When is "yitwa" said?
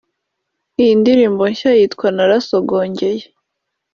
1.77-2.07